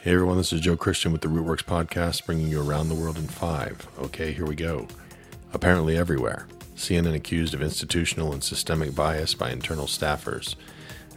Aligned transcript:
Hey 0.00 0.12
everyone, 0.12 0.36
this 0.36 0.52
is 0.52 0.60
Joe 0.60 0.76
Christian 0.76 1.12
with 1.12 1.20
the 1.20 1.28
Rootworks 1.28 1.64
podcast, 1.64 2.26
bringing 2.26 2.48
you 2.48 2.60
around 2.60 2.88
the 2.88 2.94
world 2.94 3.18
in 3.18 3.26
five. 3.26 3.86
Okay, 3.98 4.32
here 4.32 4.46
we 4.46 4.54
go. 4.54 4.86
Apparently, 5.52 5.96
everywhere. 5.96 6.46
CNN 6.76 7.14
accused 7.14 7.54
of 7.54 7.62
institutional 7.62 8.32
and 8.32 8.44
systemic 8.44 8.94
bias 8.94 9.34
by 9.34 9.50
internal 9.50 9.86
staffers. 9.86 10.54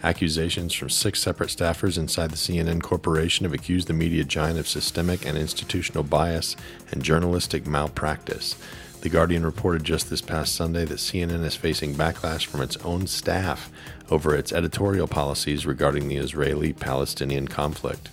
Accusations 0.01 0.73
from 0.73 0.89
six 0.89 1.19
separate 1.19 1.49
staffers 1.49 1.97
inside 1.97 2.31
the 2.31 2.37
CNN 2.37 2.81
Corporation 2.81 3.43
have 3.43 3.53
accused 3.53 3.87
the 3.87 3.93
media 3.93 4.23
giant 4.23 4.57
of 4.57 4.67
systemic 4.67 5.25
and 5.25 5.37
institutional 5.37 6.03
bias 6.03 6.55
and 6.91 7.03
journalistic 7.03 7.67
malpractice. 7.67 8.55
The 9.01 9.09
Guardian 9.09 9.45
reported 9.45 9.85
just 9.85 10.09
this 10.09 10.21
past 10.21 10.55
Sunday 10.55 10.83
that 10.83 10.97
CNN 10.97 11.45
is 11.45 11.55
facing 11.55 11.95
backlash 11.95 12.45
from 12.45 12.61
its 12.61 12.75
own 12.77 13.07
staff 13.07 13.71
over 14.11 14.35
its 14.35 14.51
editorial 14.51 15.07
policies 15.07 15.65
regarding 15.65 16.09
the 16.09 16.17
Israeli 16.17 16.73
Palestinian 16.73 17.47
conflict. 17.47 18.09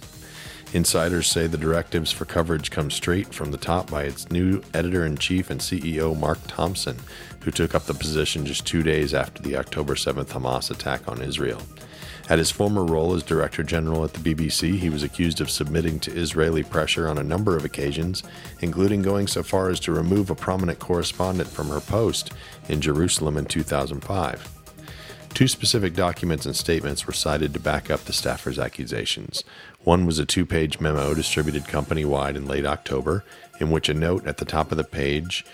Insiders 0.77 1.27
say 1.27 1.47
the 1.47 1.57
directives 1.57 2.13
for 2.13 2.27
coverage 2.27 2.71
come 2.71 2.91
straight 2.91 3.33
from 3.33 3.51
the 3.51 3.57
top 3.57 3.91
by 3.91 4.03
its 4.03 4.31
new 4.31 4.61
editor 4.75 5.07
in 5.07 5.17
chief 5.17 5.49
and 5.49 5.59
CEO, 5.59 6.15
Mark 6.15 6.39
Thompson, 6.49 6.99
who 7.41 7.51
took 7.51 7.75
up 7.75 7.85
the 7.85 7.95
position 7.95 8.45
just 8.45 8.67
two 8.67 8.83
days 8.83 9.15
after 9.15 9.43
the 9.43 9.57
October 9.57 9.95
7th 9.95 10.27
Hamas 10.27 10.71
attack 10.71 11.09
on 11.09 11.23
Israel. 11.23 11.63
At 12.29 12.39
his 12.39 12.51
former 12.51 12.85
role 12.85 13.15
as 13.15 13.23
Director 13.23 13.63
General 13.63 14.05
at 14.05 14.13
the 14.13 14.35
BBC, 14.35 14.77
he 14.77 14.91
was 14.91 15.03
accused 15.03 15.41
of 15.41 15.49
submitting 15.49 15.99
to 16.01 16.15
Israeli 16.15 16.63
pressure 16.63 17.09
on 17.09 17.17
a 17.17 17.25
number 17.25 17.57
of 17.57 17.65
occasions, 17.65 18.23
including 18.61 19.01
going 19.01 19.29
so 19.29 19.43
far 19.43 19.71
as 19.71 19.81
to 19.81 19.93
remove 19.93 20.29
a 20.29 20.35
prominent 20.35 20.79
correspondent 20.79 21.49
from 21.49 21.71
her 21.71 21.81
post 21.81 22.35
in 22.69 22.83
Jerusalem 22.83 23.39
in 23.39 23.47
2005. 23.47 24.56
Two 25.37 25.49
specific 25.49 25.93
documents 25.93 26.47
and 26.47 26.57
statements 26.57 27.07
were 27.07 27.13
cited 27.13 27.53
to 27.53 27.61
back 27.61 27.91
up 27.91 28.01
the 28.07 28.15
staffer's 28.15 28.59
accusations. 28.59 29.45
One 29.85 30.07
was 30.07 30.19
a 30.19 30.25
two 30.25 30.47
page 30.47 30.81
memo 30.81 31.13
distributed 31.13 31.69
company 31.69 32.07
wide 32.07 32.37
in 32.37 32.47
late 32.47 32.65
October, 32.65 33.23
in 33.61 33.71
which 33.71 33.91
a 33.91 33.93
note 33.93 34.27
at 34.27 34.39
the 34.39 34.47
top 34.47 34.73
of 34.73 34.79
the 34.79 34.83
page 34.83 35.45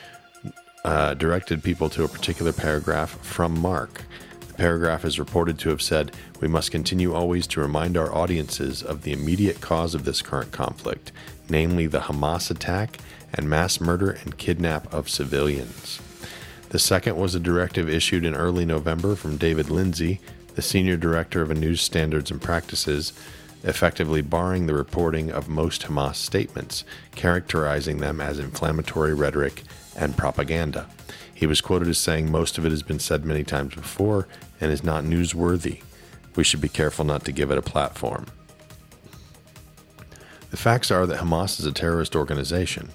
uh, 0.84 1.14
directed 1.14 1.64
people 1.64 1.90
to 1.90 2.04
a 2.04 2.08
particular 2.08 2.52
paragraph 2.52 3.18
from 3.26 3.58
Mark. 3.58 4.04
The 4.46 4.54
paragraph 4.54 5.04
is 5.04 5.18
reported 5.18 5.58
to 5.58 5.70
have 5.70 5.82
said, 5.82 6.12
We 6.40 6.46
must 6.46 6.70
continue 6.70 7.12
always 7.12 7.48
to 7.48 7.60
remind 7.60 7.96
our 7.96 8.14
audiences 8.14 8.84
of 8.84 9.02
the 9.02 9.12
immediate 9.12 9.60
cause 9.60 9.96
of 9.96 10.04
this 10.04 10.22
current 10.22 10.52
conflict, 10.52 11.10
namely 11.48 11.88
the 11.88 12.02
Hamas 12.02 12.52
attack 12.52 12.98
and 13.34 13.50
mass 13.50 13.80
murder 13.80 14.12
and 14.12 14.38
kidnap 14.38 14.94
of 14.94 15.10
civilians. 15.10 16.00
The 16.72 16.78
second 16.78 17.18
was 17.18 17.34
a 17.34 17.38
directive 17.38 17.90
issued 17.90 18.24
in 18.24 18.34
early 18.34 18.64
November 18.64 19.14
from 19.14 19.36
David 19.36 19.68
Lindsey, 19.68 20.20
the 20.54 20.62
senior 20.62 20.96
director 20.96 21.42
of 21.42 21.50
news 21.50 21.82
standards 21.82 22.30
and 22.30 22.40
practices, 22.40 23.12
effectively 23.62 24.22
barring 24.22 24.64
the 24.64 24.72
reporting 24.72 25.30
of 25.30 25.50
most 25.50 25.82
Hamas 25.82 26.14
statements, 26.14 26.84
characterizing 27.14 27.98
them 27.98 28.22
as 28.22 28.38
inflammatory 28.38 29.12
rhetoric 29.12 29.64
and 29.96 30.16
propaganda. 30.16 30.88
He 31.34 31.44
was 31.44 31.60
quoted 31.60 31.88
as 31.88 31.98
saying, 31.98 32.32
Most 32.32 32.56
of 32.56 32.64
it 32.64 32.70
has 32.70 32.82
been 32.82 33.00
said 33.00 33.26
many 33.26 33.44
times 33.44 33.74
before 33.74 34.26
and 34.58 34.72
is 34.72 34.82
not 34.82 35.04
newsworthy. 35.04 35.82
We 36.36 36.44
should 36.44 36.62
be 36.62 36.70
careful 36.70 37.04
not 37.04 37.26
to 37.26 37.32
give 37.32 37.50
it 37.50 37.58
a 37.58 37.62
platform. 37.62 38.28
The 40.52 40.58
facts 40.58 40.90
are 40.90 41.06
that 41.06 41.20
Hamas 41.20 41.58
is 41.58 41.64
a 41.64 41.72
terrorist 41.72 42.14
organization. 42.14 42.90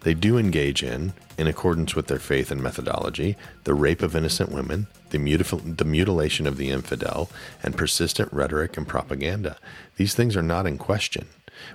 They 0.00 0.14
do 0.14 0.38
engage 0.38 0.82
in, 0.82 1.12
in 1.36 1.46
accordance 1.46 1.94
with 1.94 2.06
their 2.06 2.18
faith 2.18 2.50
and 2.50 2.62
methodology, 2.62 3.36
the 3.64 3.74
rape 3.74 4.00
of 4.00 4.16
innocent 4.16 4.50
women, 4.50 4.86
the, 5.10 5.18
the 5.76 5.84
mutilation 5.84 6.46
of 6.46 6.56
the 6.56 6.70
infidel, 6.70 7.28
and 7.62 7.76
persistent 7.76 8.32
rhetoric 8.32 8.78
and 8.78 8.88
propaganda. 8.88 9.58
These 9.96 10.14
things 10.14 10.38
are 10.38 10.42
not 10.42 10.66
in 10.66 10.78
question. 10.78 11.26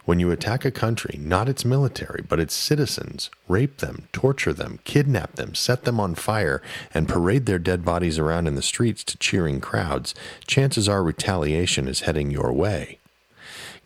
When 0.05 0.19
you 0.19 0.31
attack 0.31 0.65
a 0.65 0.71
country, 0.71 1.19
not 1.21 1.47
its 1.47 1.63
military, 1.63 2.23
but 2.27 2.39
its 2.39 2.55
citizens, 2.55 3.29
rape 3.47 3.77
them, 3.77 4.07
torture 4.11 4.53
them, 4.53 4.79
kidnap 4.85 5.33
them, 5.33 5.53
set 5.53 5.83
them 5.83 5.99
on 5.99 6.15
fire, 6.15 6.63
and 6.95 7.07
parade 7.07 7.45
their 7.45 7.59
dead 7.59 7.85
bodies 7.85 8.17
around 8.17 8.47
in 8.47 8.55
the 8.55 8.63
streets 8.63 9.03
to 9.03 9.17
cheering 9.19 9.61
crowds, 9.61 10.15
chances 10.47 10.89
are 10.89 11.03
retaliation 11.03 11.87
is 11.87 12.01
heading 12.01 12.31
your 12.31 12.51
way. 12.51 12.97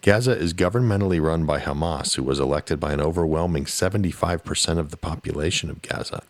Gaza 0.02 0.36
is 0.36 0.56
governmentally 0.56 1.22
run 1.22 1.46
by 1.46 1.60
Hamas, 1.60 2.16
who 2.16 2.24
was 2.24 2.40
elected 2.40 2.80
by 2.80 2.92
an 2.92 3.00
overwhelming 3.00 3.66
75% 3.66 4.80
of 4.80 4.90
the 4.90 4.98
population 4.98 5.70
of 5.70 5.84
Gaza. 5.84 6.24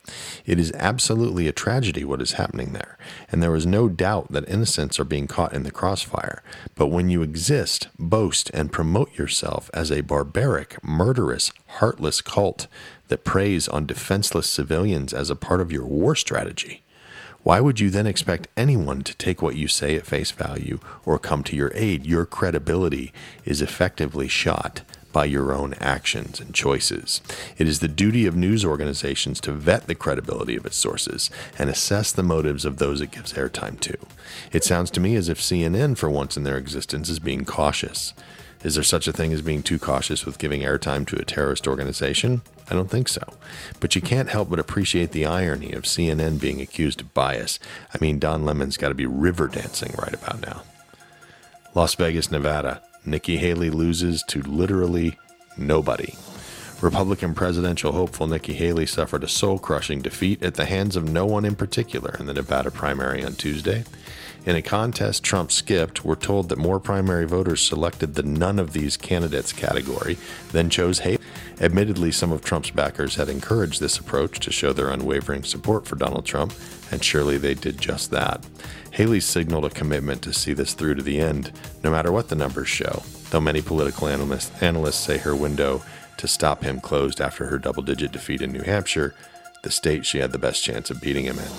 It 0.46 0.60
is 0.60 0.74
absolutely 0.74 1.48
a 1.48 1.54
tragedy 1.54 2.04
what 2.04 2.22
is 2.22 2.34
happening 2.34 2.74
there, 2.74 2.98
and 3.32 3.42
there 3.42 3.56
is 3.56 3.66
no 3.66 3.88
doubt 3.88 4.34
that 4.34 4.50
innocents 4.50 5.00
are 5.00 5.06
being 5.06 5.26
caught 5.26 5.54
in 5.54 5.64
the 5.64 5.72
crossfire. 5.72 6.44
But 6.76 6.88
when 6.88 7.10
you 7.10 7.22
exist, 7.22 7.88
boast, 7.98 8.52
and 8.54 8.74
promote 8.74 9.18
yourself 9.18 9.70
as 9.74 9.90
a 9.90 10.02
barbaric, 10.02 10.84
murderous, 10.84 11.54
heartless 11.68 12.20
cult 12.20 12.68
that 13.08 13.24
preys 13.24 13.70
on 13.70 13.86
defenseless 13.86 14.48
civilians 14.48 15.14
as 15.14 15.30
a 15.30 15.36
part 15.36 15.62
of 15.62 15.72
your 15.72 15.86
war 15.86 16.14
strategy, 16.14 16.84
why 17.44 17.60
would 17.60 17.80
you 17.80 17.90
then 17.90 18.06
expect 18.06 18.48
anyone 18.56 19.02
to 19.02 19.16
take 19.16 19.42
what 19.42 19.56
you 19.56 19.68
say 19.68 19.96
at 19.96 20.06
face 20.06 20.32
value 20.32 20.80
or 21.06 21.18
come 21.18 21.44
to 21.44 21.56
your 21.56 21.72
aid? 21.74 22.06
Your 22.06 22.26
credibility 22.26 23.12
is 23.46 23.62
effectively 23.62 24.28
shot 24.28 24.82
by 25.12 25.26
your 25.26 25.54
own 25.54 25.74
actions 25.76 26.40
and 26.40 26.54
choices. 26.54 27.22
It 27.58 27.68
is 27.68 27.80
the 27.80 27.88
duty 27.88 28.26
of 28.26 28.36
news 28.36 28.66
organizations 28.66 29.40
to 29.42 29.52
vet 29.52 29.88
the 29.88 29.96
credibility 29.96 30.56
of 30.56 30.66
its 30.66 30.78
sources 30.78 31.30
and 31.58 31.70
assess 31.70 32.12
the 32.12 32.24
motives 32.24 32.66
of 32.66 32.78
those 32.78 33.02
it 33.02 33.12
gives 33.12 33.34
airtime 33.34 33.80
to. 33.82 33.98
It 34.52 34.64
sounds 34.64 34.92
to 34.92 35.00
me 35.00 35.16
as 35.16 35.30
if 35.30 35.40
CNN, 35.40 35.98
for 35.98 36.10
once 36.10 36.38
in 36.38 36.44
their 36.44 36.58
existence, 36.58 37.10
is 37.10 37.20
being 37.20 37.46
cautious. 37.46 38.14
Is 38.64 38.76
there 38.76 38.84
such 38.84 39.08
a 39.08 39.14
thing 39.14 39.34
as 39.34 39.42
being 39.42 39.64
too 39.64 39.80
cautious 39.80 40.26
with 40.26 40.38
giving 40.38 40.62
airtime 40.62 41.08
to 41.08 41.16
a 41.20 41.26
terrorist 41.26 41.68
organization? 41.68 42.42
I 42.70 42.76
don't 42.76 42.90
think 42.92 43.08
so. 43.08 43.22
But 43.80 43.96
you 43.96 44.02
can't 44.02 44.30
help 44.30 44.50
but 44.50 44.60
appreciate 44.60 45.12
the 45.12 45.26
irony 45.26 45.74
of 45.74 45.84
CNN 45.84 46.40
being 46.40 46.62
accused 46.62 47.02
of 47.02 47.14
bias. 47.14 47.60
I 47.94 47.98
mean, 48.00 48.20
Don 48.20 48.46
Lemon's 48.46 48.78
got 48.78 48.90
to 48.90 48.96
be 48.96 49.08
river 49.08 49.48
dancing 49.48 49.94
right 49.98 50.14
about 50.14 50.42
now. 50.42 50.64
Las 51.74 51.96
Vegas, 51.96 52.32
Nevada. 52.32 52.84
Nikki 53.06 53.38
Haley 53.38 53.70
loses 53.70 54.24
to 54.24 54.42
literally 54.42 55.18
nobody. 55.58 56.14
Republican 56.82 57.36
presidential 57.36 57.92
hopeful 57.92 58.26
Nikki 58.26 58.54
Haley 58.54 58.88
suffered 58.88 59.24
a 59.24 59.28
soul 59.28 59.60
crushing 59.60 60.02
defeat 60.02 60.42
at 60.42 60.56
the 60.56 60.66
hands 60.66 60.96
of 60.96 61.08
no 61.08 61.28
one 61.28 61.46
in 61.46 61.56
particular 61.56 62.16
in 62.20 62.26
the 62.26 62.34
Nevada 62.34 62.72
primary 62.72 63.24
on 63.24 63.34
Tuesday. 63.36 63.84
In 64.44 64.56
a 64.56 64.64
contest 64.64 65.24
Trump 65.24 65.52
skipped, 65.52 66.04
we're 66.04 66.16
told 66.16 66.50
that 66.50 66.58
more 66.58 66.80
primary 66.80 67.28
voters 67.28 67.62
selected 67.62 68.16
the 68.16 68.24
none 68.24 68.58
of 68.58 68.74
these 68.74 68.98
candidates 68.98 69.54
category 69.54 70.18
than 70.52 70.72
chose 70.72 71.00
Haley. 71.00 71.20
Admittedly, 71.60 72.12
some 72.12 72.32
of 72.32 72.44
Trump's 72.44 72.72
backers 72.72 73.16
had 73.16 73.30
encouraged 73.30 73.80
this 73.80 74.00
approach 74.00 74.40
to 74.40 74.52
show 74.52 74.74
their 74.74 74.90
unwavering 74.90 75.44
support 75.44 75.86
for 75.86 75.96
Donald 75.96 76.26
Trump, 76.26 76.56
and 76.92 77.04
surely 77.04 77.38
they 77.38 77.54
did 77.54 77.78
just 77.78 78.10
that. 78.10 78.44
Haley 78.90 79.20
signaled 79.20 79.66
a 79.66 79.70
commitment 79.70 80.24
to 80.24 80.34
see 80.34 80.54
this 80.54 80.74
through 80.74 80.96
to 80.96 81.04
the 81.04 81.20
end, 81.20 81.52
no 81.84 81.92
matter 81.92 82.12
what 82.12 82.30
the 82.30 82.36
numbers 82.36 82.68
show, 82.68 83.04
though 83.32 83.42
many 83.42 83.62
political 83.62 84.08
analysts, 84.08 84.52
analysts 84.62 85.04
say 85.04 85.18
her 85.18 85.36
window 85.36 85.82
to 86.18 86.28
stop 86.28 86.64
him 86.64 86.80
closed 86.80 87.20
after 87.20 87.48
her 87.48 87.58
double 87.58 87.82
digit 87.82 88.12
defeat 88.12 88.42
in 88.42 88.52
New 88.52 88.62
Hampshire, 88.62 89.16
the 89.64 89.72
state 89.72 90.06
she 90.06 90.20
had 90.20 90.32
the 90.32 90.38
best 90.38 90.64
chance 90.64 90.92
of 90.92 91.02
beating 91.02 91.26
him 91.26 91.40
in. 91.40 91.52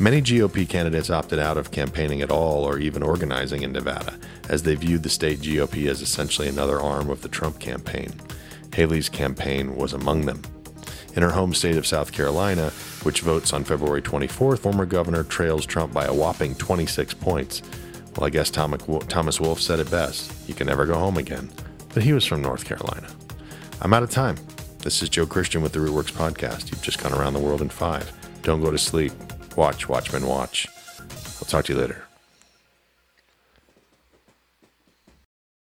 Many 0.00 0.22
GOP 0.22 0.68
candidates 0.68 1.10
opted 1.10 1.38
out 1.38 1.58
of 1.58 1.70
campaigning 1.70 2.22
at 2.22 2.30
all 2.30 2.64
or 2.64 2.78
even 2.78 3.02
organizing 3.02 3.62
in 3.62 3.72
Nevada, 3.72 4.18
as 4.48 4.62
they 4.62 4.74
viewed 4.74 5.02
the 5.02 5.10
state 5.10 5.40
GOP 5.40 5.88
as 5.88 6.00
essentially 6.00 6.48
another 6.48 6.80
arm 6.80 7.10
of 7.10 7.22
the 7.22 7.28
Trump 7.28 7.58
campaign. 7.60 8.12
Haley's 8.74 9.08
campaign 9.08 9.76
was 9.76 9.92
among 9.92 10.26
them. 10.26 10.42
In 11.14 11.22
her 11.22 11.30
home 11.30 11.52
state 11.52 11.76
of 11.76 11.86
South 11.86 12.10
Carolina, 12.10 12.70
which 13.02 13.20
votes 13.20 13.52
on 13.52 13.64
February 13.64 14.00
24th, 14.00 14.60
former 14.60 14.86
governor 14.86 15.24
trails 15.24 15.66
Trump 15.66 15.92
by 15.92 16.06
a 16.06 16.14
whopping 16.14 16.54
26 16.54 17.12
points. 17.14 17.60
Well, 18.16 18.26
I 18.26 18.30
guess 18.30 18.50
Thomas 18.50 19.40
Wolfe 19.40 19.60
said 19.60 19.80
it 19.80 19.90
best 19.90 20.32
you 20.48 20.54
can 20.54 20.66
never 20.66 20.86
go 20.86 20.94
home 20.94 21.16
again. 21.16 21.50
But 21.94 22.02
he 22.02 22.12
was 22.12 22.24
from 22.24 22.42
North 22.42 22.64
Carolina. 22.64 23.08
I'm 23.80 23.92
out 23.94 24.02
of 24.02 24.10
time. 24.10 24.36
This 24.78 25.02
is 25.02 25.08
Joe 25.08 25.26
Christian 25.26 25.62
with 25.62 25.72
the 25.72 25.78
Rootworks 25.78 26.12
Podcast. 26.12 26.70
You've 26.70 26.82
just 26.82 27.02
gone 27.02 27.12
around 27.12 27.34
the 27.34 27.40
world 27.40 27.62
in 27.62 27.68
five. 27.68 28.10
Don't 28.42 28.62
go 28.62 28.70
to 28.70 28.78
sleep. 28.78 29.12
Watch, 29.56 29.88
Watchmen, 29.88 30.26
watch. 30.26 30.68
I'll 31.00 31.48
talk 31.48 31.64
to 31.66 31.72
you 31.74 31.78
later. 31.78 32.04